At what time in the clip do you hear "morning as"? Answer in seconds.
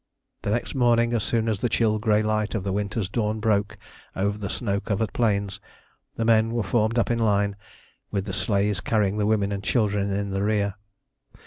0.73-1.21